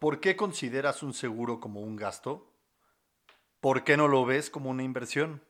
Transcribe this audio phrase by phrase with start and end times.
[0.00, 2.56] ¿Por qué consideras un seguro como un gasto?
[3.60, 5.44] ¿Por qué no lo ves como una inversión?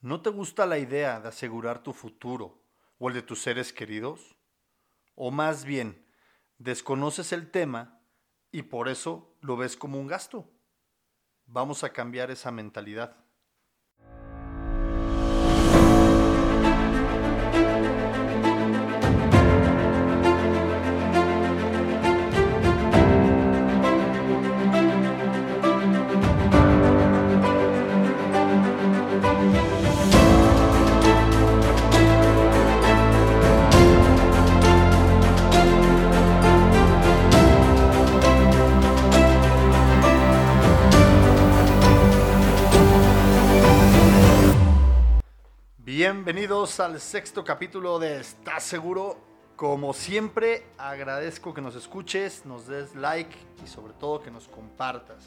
[0.00, 2.62] ¿No te gusta la idea de asegurar tu futuro
[2.98, 4.36] o el de tus seres queridos?
[5.14, 6.06] ¿O más bien,
[6.58, 8.02] desconoces el tema
[8.52, 10.52] y por eso lo ves como un gasto?
[11.46, 13.16] Vamos a cambiar esa mentalidad.
[46.28, 49.16] Bienvenidos al sexto capítulo de ¿Estás seguro?
[49.56, 55.24] Como siempre, agradezco que nos escuches, nos des like y sobre todo que nos compartas.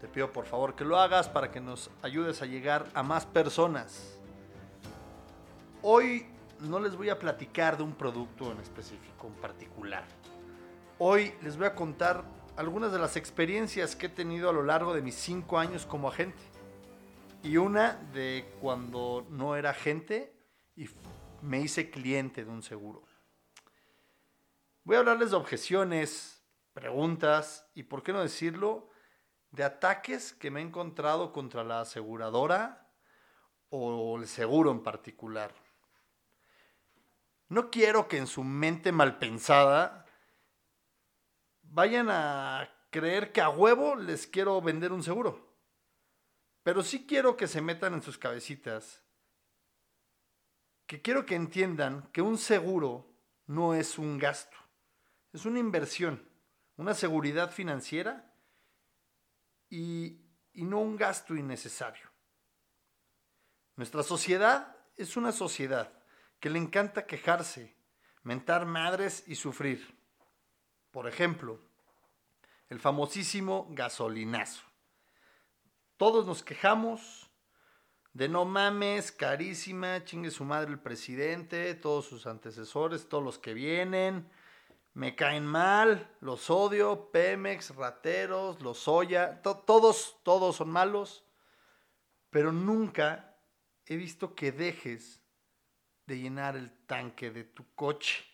[0.00, 3.26] Te pido por favor que lo hagas para que nos ayudes a llegar a más
[3.26, 4.18] personas.
[5.82, 6.26] Hoy
[6.58, 10.02] no les voy a platicar de un producto en específico, en particular.
[10.98, 12.24] Hoy les voy a contar
[12.56, 16.08] algunas de las experiencias que he tenido a lo largo de mis cinco años como
[16.08, 16.53] agente
[17.44, 20.34] y una de cuando no era agente
[20.76, 20.88] y
[21.42, 23.04] me hice cliente de un seguro.
[24.82, 26.42] Voy a hablarles de objeciones,
[26.72, 28.88] preguntas y, por qué no decirlo,
[29.50, 32.90] de ataques que me he encontrado contra la aseguradora
[33.68, 35.54] o el seguro en particular.
[37.50, 40.06] No quiero que en su mente mal pensada
[41.62, 45.53] vayan a creer que a huevo les quiero vender un seguro.
[46.64, 49.02] Pero sí quiero que se metan en sus cabecitas,
[50.86, 53.06] que quiero que entiendan que un seguro
[53.46, 54.56] no es un gasto,
[55.32, 56.26] es una inversión,
[56.76, 58.34] una seguridad financiera
[59.68, 60.22] y,
[60.54, 62.10] y no un gasto innecesario.
[63.76, 65.92] Nuestra sociedad es una sociedad
[66.40, 67.76] que le encanta quejarse,
[68.22, 69.98] mentar madres y sufrir.
[70.90, 71.60] Por ejemplo,
[72.70, 74.73] el famosísimo gasolinazo.
[75.96, 77.30] Todos nos quejamos
[78.14, 83.54] de no mames, carísima, chingue su madre el presidente, todos sus antecesores, todos los que
[83.54, 84.30] vienen,
[84.92, 91.24] me caen mal, los odio, Pemex, rateros, los Oya, todos, todos son malos,
[92.30, 93.36] pero nunca
[93.86, 95.20] he visto que dejes
[96.06, 98.24] de llenar el tanque de tu coche.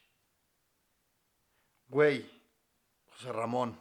[1.89, 2.31] Güey,
[3.07, 3.81] José Ramón,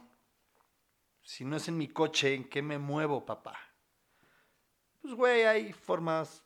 [1.22, 3.69] si no es en mi coche, ¿en qué me muevo, papá?
[5.00, 6.44] Pues, güey, hay formas,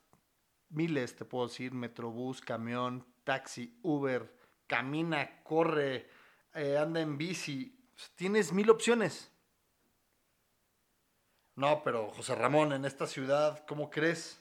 [0.69, 4.33] miles, te puedo decir, metrobús, camión, taxi, Uber,
[4.67, 6.09] camina, corre,
[6.55, 7.77] eh, anda en bici.
[8.15, 9.31] Tienes mil opciones.
[11.57, 14.41] No, pero José Ramón, en esta ciudad, ¿cómo crees?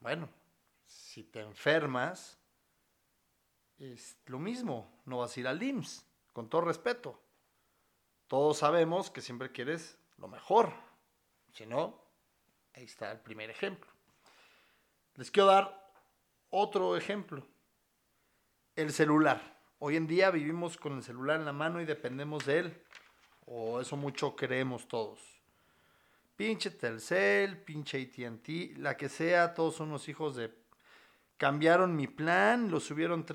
[0.00, 0.28] Bueno,
[0.84, 2.38] si te enfermas,
[3.78, 7.18] es lo mismo, no vas a ir al IMSS, con todo respeto.
[8.26, 10.72] Todos sabemos que siempre quieres lo mejor.
[11.52, 12.01] Si no,
[12.74, 13.90] Ahí está el primer ejemplo.
[15.16, 15.92] Les quiero dar
[16.50, 17.46] otro ejemplo.
[18.74, 19.60] El celular.
[19.78, 22.82] Hoy en día vivimos con el celular en la mano y dependemos de él.
[23.44, 25.20] O eso mucho creemos todos.
[26.36, 30.50] Pinche Telcel, pinche ATT, la que sea, todos son los hijos de...
[31.36, 33.26] Cambiaron mi plan, lo subieron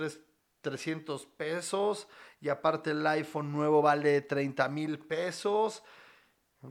[0.62, 2.08] 300 pesos
[2.40, 5.84] y aparte el iPhone nuevo vale 30 mil pesos.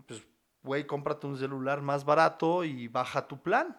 [0.06, 0.22] Pues
[0.66, 3.74] güey, cómprate un celular más barato y baja tu plan.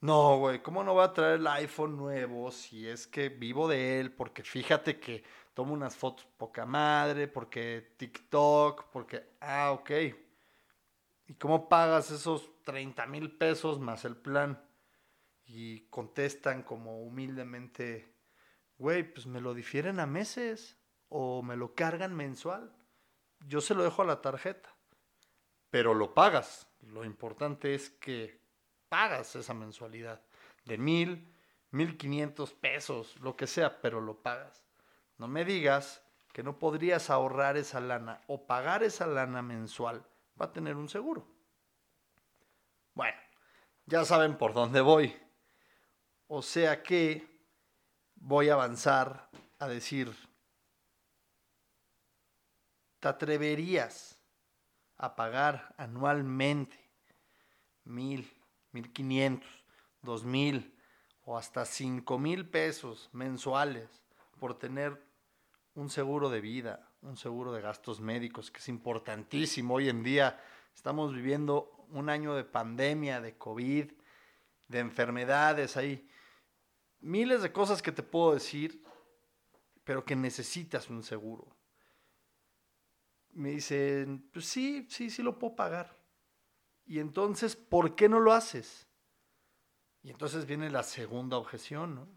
[0.00, 4.00] No, güey, ¿cómo no va a traer el iPhone nuevo si es que vivo de
[4.00, 4.12] él?
[4.12, 5.22] Porque fíjate que
[5.54, 9.90] tomo unas fotos poca madre, porque TikTok, porque, ah, ok.
[11.26, 14.60] ¿Y cómo pagas esos 30 mil pesos más el plan?
[15.44, 18.12] Y contestan como humildemente,
[18.78, 22.74] güey, pues me lo difieren a meses o me lo cargan mensual.
[23.46, 24.79] Yo se lo dejo a la tarjeta
[25.70, 26.66] pero lo pagas.
[26.82, 28.40] Lo importante es que
[28.88, 30.20] pagas esa mensualidad
[30.64, 31.34] de mil,
[31.70, 34.64] mil quinientos pesos, lo que sea, pero lo pagas.
[35.16, 36.02] No me digas
[36.32, 40.04] que no podrías ahorrar esa lana o pagar esa lana mensual
[40.36, 41.26] para tener un seguro.
[42.94, 43.18] Bueno,
[43.86, 45.16] ya saben por dónde voy.
[46.26, 47.26] O sea que
[48.14, 49.28] voy a avanzar
[49.58, 50.14] a decir,
[53.00, 54.19] ¿te atreverías
[55.02, 56.78] a pagar anualmente
[57.84, 58.30] mil,
[58.70, 59.48] mil quinientos,
[60.02, 60.76] dos mil
[61.24, 63.88] o hasta cinco mil pesos mensuales
[64.38, 65.02] por tener
[65.74, 69.74] un seguro de vida, un seguro de gastos médicos, que es importantísimo.
[69.74, 70.38] Hoy en día
[70.74, 73.90] estamos viviendo un año de pandemia, de COVID,
[74.68, 76.06] de enfermedades, hay
[77.00, 78.84] miles de cosas que te puedo decir,
[79.82, 81.48] pero que necesitas un seguro.
[83.32, 85.96] Me dicen, pues sí, sí, sí lo puedo pagar.
[86.84, 88.88] Y entonces, ¿por qué no lo haces?
[90.02, 92.08] Y entonces viene la segunda objeción, ¿no?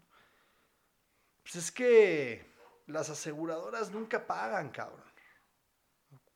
[1.42, 2.50] Pues es que
[2.86, 5.04] las aseguradoras nunca pagan, cabrón.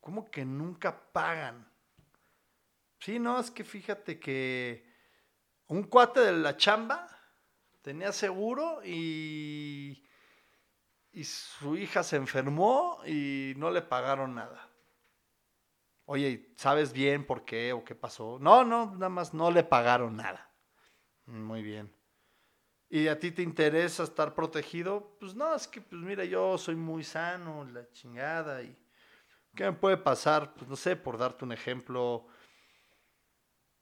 [0.01, 1.71] ¿Cómo que nunca pagan?
[3.01, 4.87] Sí, no, es que fíjate que
[5.67, 7.09] un cuate de la chamba
[7.83, 10.07] tenía seguro y,
[11.13, 14.68] y su hija se enfermó y no le pagaron nada.
[16.10, 18.38] Oye, ¿sabes bien por qué o qué pasó?
[18.40, 20.50] No, no, nada más no le pagaron nada.
[21.26, 21.99] Muy bien
[22.90, 26.75] y a ti te interesa estar protegido, pues no, es que, pues mira, yo soy
[26.75, 28.76] muy sano, la chingada, y
[29.55, 30.55] ¿qué me puede pasar?
[30.55, 32.26] Pues no sé, por darte un ejemplo,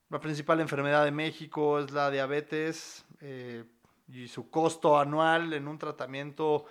[0.08, 3.64] la principal enfermedad de México es la diabetes eh,
[4.08, 6.66] y su costo anual en un tratamiento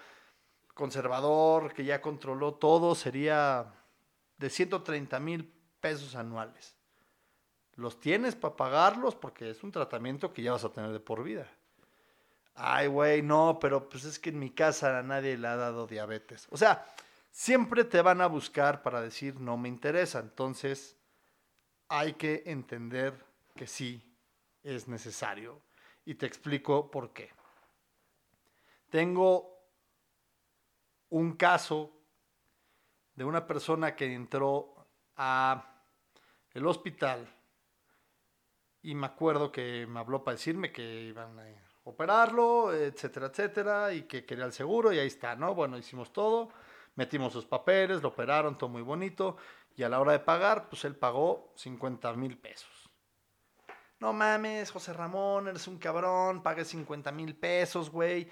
[0.73, 3.73] conservador que ya controló todo sería
[4.37, 6.75] de 130 mil pesos anuales.
[7.75, 11.23] Los tienes para pagarlos porque es un tratamiento que ya vas a tener de por
[11.23, 11.47] vida.
[12.55, 15.87] Ay, güey, no, pero pues es que en mi casa a nadie le ha dado
[15.87, 16.47] diabetes.
[16.51, 16.85] O sea,
[17.29, 20.19] siempre te van a buscar para decir no me interesa.
[20.19, 20.97] Entonces,
[21.89, 24.01] hay que entender que sí
[24.63, 25.61] es necesario.
[26.05, 27.31] Y te explico por qué.
[28.89, 29.55] Tengo
[31.09, 31.91] un caso
[33.15, 35.81] de una persona que entró a
[36.53, 37.27] el hospital
[38.81, 41.45] y me acuerdo que me habló para decirme que iban a
[41.85, 45.55] operarlo, etcétera, etcétera, y que quería el seguro, y ahí está, ¿no?
[45.55, 46.49] Bueno, hicimos todo,
[46.95, 49.37] metimos sus papeles, lo operaron, todo muy bonito,
[49.75, 52.91] y a la hora de pagar, pues él pagó 50 mil pesos.
[53.99, 58.29] No mames, José Ramón, eres un cabrón, pagué 50 mil pesos, güey.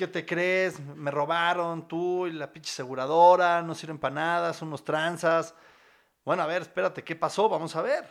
[0.00, 0.80] ¿Qué te crees?
[0.80, 5.54] Me robaron tú y la pinche aseguradora, no sirven para nada, son unos tranzas.
[6.24, 7.50] Bueno, a ver, espérate, ¿qué pasó?
[7.50, 8.08] Vamos a ver.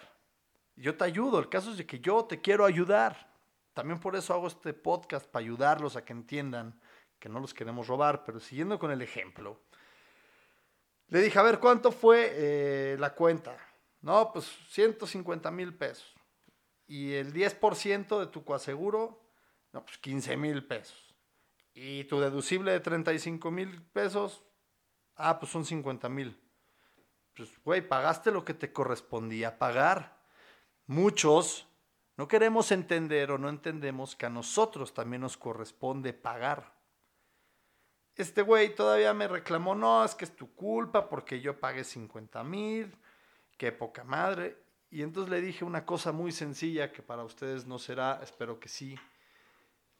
[0.76, 3.34] Yo te ayudo, el caso es de que yo te quiero ayudar.
[3.74, 6.80] También por eso hago este podcast, para ayudarlos a que entiendan
[7.18, 9.60] que no los queremos robar, pero siguiendo con el ejemplo.
[11.08, 13.58] Le dije, a ver, ¿cuánto fue eh, la cuenta?
[14.02, 16.14] No, pues 150 mil pesos.
[16.86, 19.20] Y el 10% de tu coaseguro,
[19.74, 21.09] no, pues 15 mil pesos.
[21.82, 24.44] Y tu deducible de 35 mil pesos,
[25.16, 26.38] ah, pues son 50 mil.
[27.34, 30.22] Pues, güey, pagaste lo que te correspondía pagar.
[30.88, 31.70] Muchos
[32.18, 36.76] no queremos entender o no entendemos que a nosotros también nos corresponde pagar.
[38.18, 42.44] Este güey todavía me reclamó, no, es que es tu culpa porque yo pagué 50
[42.44, 42.94] mil,
[43.58, 44.62] qué poca madre.
[44.90, 48.68] Y entonces le dije una cosa muy sencilla que para ustedes no será, espero que
[48.68, 49.00] sí.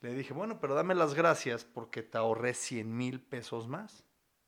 [0.02, 4.06] Le dije, bueno, pero dame las gracias porque te ahorré 100 mil pesos más.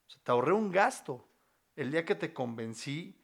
[0.08, 1.28] O sea, te ahorré un gasto.
[1.76, 3.20] El día que te convencí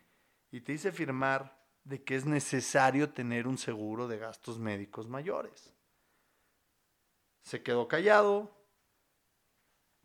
[0.51, 5.73] y te hice firmar de que es necesario tener un seguro de gastos médicos mayores.
[7.43, 8.51] Se quedó callado,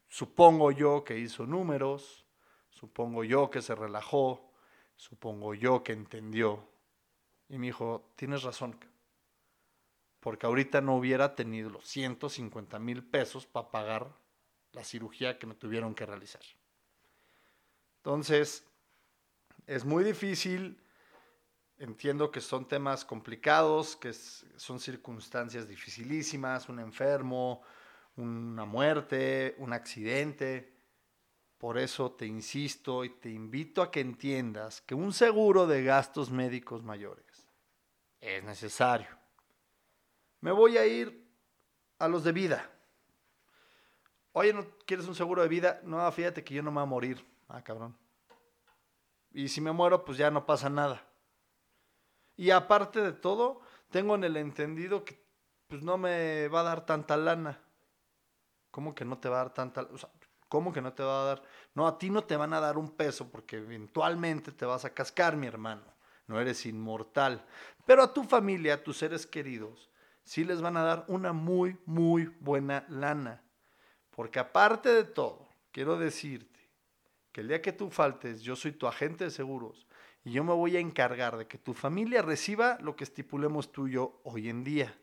[0.08, 2.24] supongo yo que hizo números,
[2.70, 4.52] supongo yo que se relajó,
[4.94, 6.68] supongo yo que entendió.
[7.48, 8.78] Y me dijo, tienes razón,
[10.22, 14.16] porque ahorita no hubiera tenido los 150 mil pesos para pagar
[14.72, 16.42] la cirugía que me tuvieron que realizar.
[17.98, 18.64] Entonces,
[19.66, 20.82] es muy difícil
[21.82, 27.62] Entiendo que son temas complicados, que son circunstancias dificilísimas, un enfermo,
[28.14, 30.76] una muerte, un accidente.
[31.58, 36.30] Por eso te insisto y te invito a que entiendas que un seguro de gastos
[36.30, 37.48] médicos mayores
[38.20, 39.21] es necesario.
[40.42, 41.26] Me voy a ir
[41.98, 42.70] a los de vida.
[44.32, 45.80] Oye, ¿no quieres un seguro de vida?
[45.84, 47.26] No, fíjate que yo no me voy a morir.
[47.48, 47.96] Ah, cabrón.
[49.30, 51.02] Y si me muero, pues ya no pasa nada.
[52.36, 55.24] Y aparte de todo, tengo en el entendido que
[55.68, 57.58] pues no me va a dar tanta lana.
[58.70, 59.82] ¿Cómo que no te va a dar tanta?
[59.82, 60.10] O sea,
[60.52, 61.42] ¿Cómo que no te va a dar?
[61.74, 64.92] No, a ti no te van a dar un peso porque eventualmente te vas a
[64.92, 65.82] cascar, mi hermano.
[66.26, 67.42] No eres inmortal.
[67.86, 69.88] Pero a tu familia, a tus seres queridos,
[70.24, 73.42] sí les van a dar una muy, muy buena lana.
[74.10, 76.60] Porque aparte de todo, quiero decirte
[77.32, 79.86] que el día que tú faltes, yo soy tu agente de seguros
[80.24, 83.88] y yo me voy a encargar de que tu familia reciba lo que estipulemos tú
[83.88, 84.96] y yo hoy en día.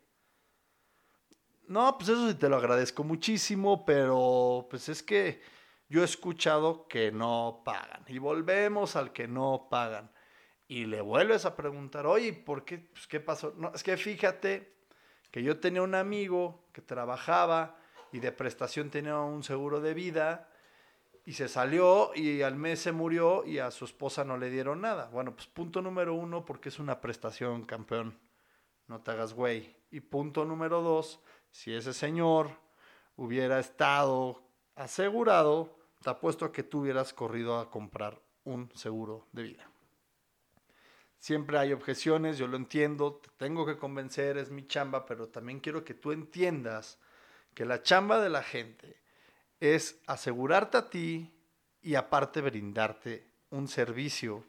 [1.67, 5.41] No, pues eso sí te lo agradezco muchísimo, pero pues es que
[5.87, 8.03] yo he escuchado que no pagan.
[8.07, 10.11] Y volvemos al que no pagan.
[10.67, 12.77] Y le vuelves a preguntar, oye, ¿por qué?
[12.77, 13.53] Pues, ¿Qué pasó?
[13.57, 14.78] No, es que fíjate
[15.31, 17.77] que yo tenía un amigo que trabajaba
[18.11, 20.49] y de prestación tenía un seguro de vida
[21.25, 24.81] y se salió y al mes se murió y a su esposa no le dieron
[24.81, 25.09] nada.
[25.09, 28.17] Bueno, pues punto número uno, porque es una prestación, campeón.
[28.87, 29.75] No te hagas güey.
[29.91, 31.19] Y punto número dos,
[31.51, 32.49] si ese señor
[33.15, 34.41] hubiera estado
[34.75, 39.69] asegurado, te apuesto a que tú hubieras corrido a comprar un seguro de vida.
[41.19, 45.59] Siempre hay objeciones, yo lo entiendo, te tengo que convencer, es mi chamba, pero también
[45.59, 46.97] quiero que tú entiendas
[47.53, 48.95] que la chamba de la gente
[49.59, 51.29] es asegurarte a ti
[51.81, 54.45] y aparte brindarte un servicio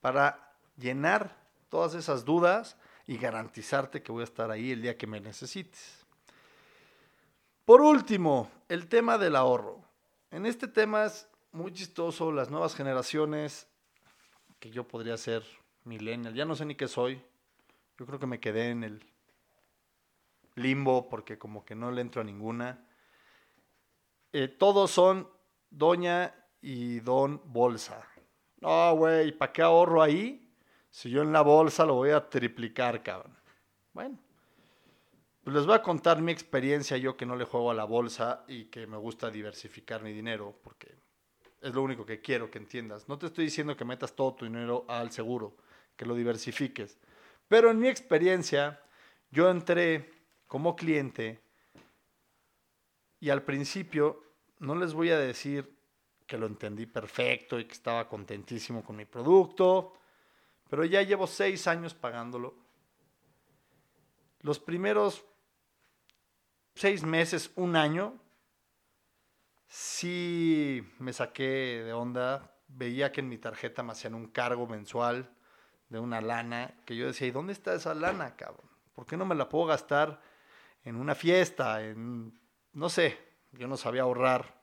[0.00, 1.34] para llenar
[1.70, 6.04] todas esas dudas y garantizarte que voy a estar ahí el día que me necesites.
[7.64, 9.82] Por último, el tema del ahorro.
[10.30, 13.66] En este tema es muy chistoso, las nuevas generaciones,
[14.60, 15.44] que yo podría ser
[15.84, 17.22] millennial, ya no sé ni qué soy,
[17.98, 19.04] yo creo que me quedé en el
[20.56, 22.86] limbo porque como que no le entro a ninguna.
[24.32, 25.28] Eh, todos son
[25.70, 28.06] doña y don bolsa.
[28.60, 30.50] No, güey, ¿para qué ahorro ahí?
[30.90, 33.36] Si yo en la bolsa lo voy a triplicar, cabrón.
[33.92, 34.18] Bueno,
[35.44, 38.44] pues les voy a contar mi experiencia, yo que no le juego a la bolsa
[38.48, 40.94] y que me gusta diversificar mi dinero, porque
[41.60, 43.08] es lo único que quiero que entiendas.
[43.08, 45.54] No te estoy diciendo que metas todo tu dinero al seguro,
[45.96, 46.98] que lo diversifiques.
[47.48, 48.80] Pero en mi experiencia,
[49.30, 50.12] yo entré
[50.46, 51.42] como cliente
[53.20, 54.22] y al principio
[54.58, 55.76] no les voy a decir
[56.26, 59.94] que lo entendí perfecto y que estaba contentísimo con mi producto,
[60.68, 62.54] pero ya llevo seis años pagándolo.
[64.40, 65.24] Los primeros
[66.74, 68.18] seis meses, un año,
[69.68, 72.50] sí me saqué de onda.
[72.68, 75.30] Veía que en mi tarjeta me hacían un cargo mensual
[75.94, 78.68] de una lana que yo decía, ¿y dónde está esa lana, cabrón?
[78.96, 80.20] ¿Por qué no me la puedo gastar
[80.82, 82.36] en una fiesta, en,
[82.72, 83.16] no sé,
[83.52, 84.60] yo no sabía ahorrar.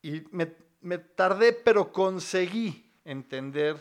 [0.00, 3.76] Y me, me tardé, pero conseguí entender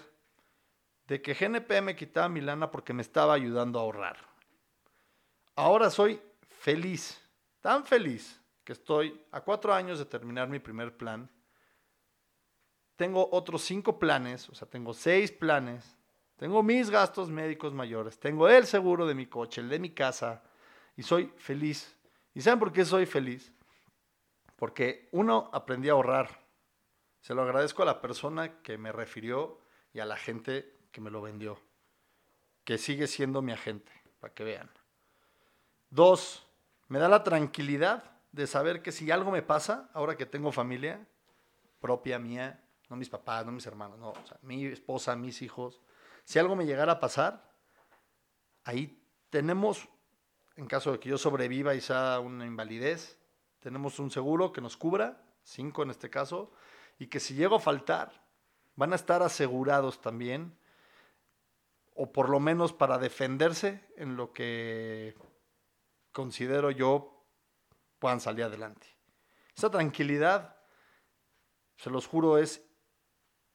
[1.08, 4.18] de que GNP me quitaba mi lana porque me estaba ayudando a ahorrar.
[5.56, 6.22] Ahora soy
[6.60, 7.22] feliz,
[7.62, 11.30] tan feliz, que estoy a cuatro años de terminar mi primer plan.
[12.96, 15.96] Tengo otros cinco planes, o sea, tengo seis planes.
[16.38, 18.20] Tengo mis gastos médicos mayores.
[18.20, 20.44] Tengo el seguro de mi coche, el de mi casa.
[20.98, 21.96] Y soy feliz.
[22.34, 23.54] ¿Y saben por qué soy feliz?
[24.56, 26.42] Porque uno, aprendí a ahorrar.
[27.22, 29.60] Se lo agradezco a la persona que me refirió
[29.94, 31.60] y a la gente que me lo vendió.
[32.64, 34.70] Que sigue siendo mi agente, para que vean.
[35.90, 36.46] Dos,
[36.88, 41.06] me da la tranquilidad de saber que si algo me pasa, ahora que tengo familia
[41.80, 42.60] propia mía,
[42.90, 45.82] no mis papás, no mis hermanos, no, mi esposa, mis hijos,
[46.24, 47.52] si algo me llegara a pasar,
[48.64, 49.88] ahí tenemos,
[50.56, 53.20] en caso de que yo sobreviva y sea una invalidez,
[53.60, 56.52] tenemos un seguro que nos cubra, cinco en este caso,
[56.98, 58.24] y que si llego a faltar,
[58.76, 60.58] van a estar asegurados también,
[61.94, 65.16] o por lo menos para defenderse en lo que
[66.12, 67.24] considero yo
[68.00, 68.88] puedan salir adelante.
[69.56, 70.58] Esa tranquilidad,
[71.78, 72.65] se los juro, es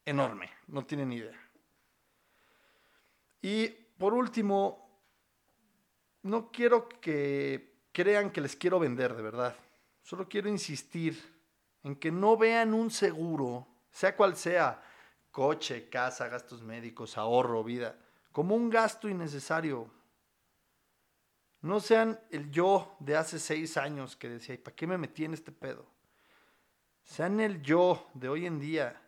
[0.05, 1.39] enorme, no tienen idea.
[3.43, 4.89] Y por último,
[6.23, 9.57] no quiero que crean que les quiero vender de verdad.
[10.03, 11.23] Solo quiero insistir
[11.83, 14.83] en que no vean un seguro, sea cual sea,
[15.31, 17.97] coche, casa, gastos médicos, ahorro, vida,
[18.33, 19.91] como un gasto innecesario.
[21.63, 25.25] No sean el yo de hace seis años que decía, ¿y para qué me metí
[25.25, 25.87] en este pedo?
[27.05, 29.01] Sean el yo de hoy en día.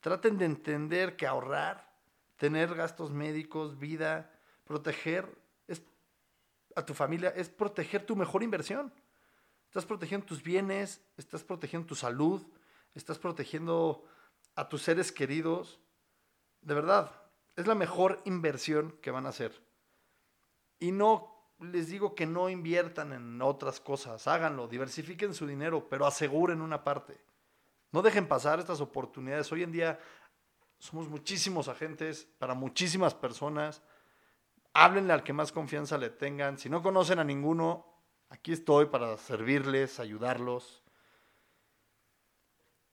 [0.00, 1.92] Traten de entender que ahorrar,
[2.36, 4.30] tener gastos médicos, vida,
[4.64, 5.26] proteger
[6.74, 8.92] a tu familia, es proteger tu mejor inversión.
[9.64, 12.46] Estás protegiendo tus bienes, estás protegiendo tu salud,
[12.94, 14.04] estás protegiendo
[14.54, 15.80] a tus seres queridos.
[16.60, 17.10] De verdad,
[17.56, 19.62] es la mejor inversión que van a hacer.
[20.78, 26.06] Y no les digo que no inviertan en otras cosas, háganlo, diversifiquen su dinero, pero
[26.06, 27.18] aseguren una parte.
[27.96, 29.50] No dejen pasar estas oportunidades.
[29.52, 29.98] Hoy en día
[30.78, 33.80] somos muchísimos agentes para muchísimas personas.
[34.74, 36.58] Háblenle al que más confianza le tengan.
[36.58, 37.86] Si no conocen a ninguno,
[38.28, 40.84] aquí estoy para servirles, ayudarlos.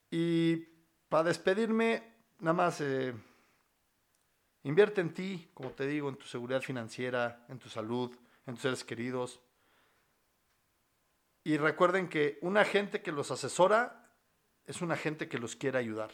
[0.10, 0.69] Y
[1.10, 3.13] para despedirme, nada más, eh,
[4.63, 8.62] invierte en ti, como te digo, en tu seguridad financiera, en tu salud, en tus
[8.62, 9.41] seres queridos.
[11.43, 14.02] Y recuerden que un agente que los asesora
[14.67, 16.12] es un agente que los quiere ayudar.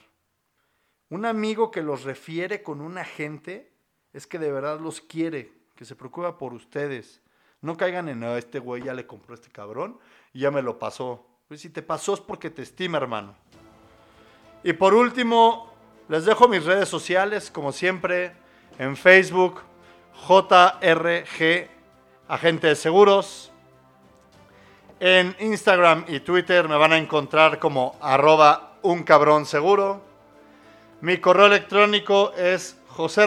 [1.10, 3.72] Un amigo que los refiere con un agente
[4.13, 7.22] es que de verdad los quiere, que se preocupa por ustedes.
[7.62, 10.00] No caigan en, "Ah, este güey ya le compró este cabrón
[10.34, 11.25] y ya me lo pasó.
[11.48, 13.36] Pues si te pasó es porque te estima, hermano.
[14.63, 15.74] Y por último,
[16.08, 18.34] les dejo mis redes sociales, como siempre,
[18.77, 19.62] en Facebook,
[20.27, 21.70] JRG,
[22.27, 23.51] Agente de Seguros.
[25.00, 29.03] En Instagram y Twitter me van a encontrar como arroba un
[29.46, 30.01] seguro.
[31.01, 33.25] Mi correo electrónico es José.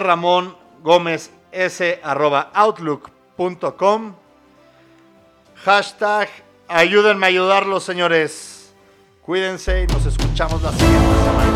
[5.64, 6.28] Hashtag
[6.68, 8.74] ayúdenme a ayudarlos, señores.
[9.22, 11.51] Cuídense y nos escuchamos la siguiente semana.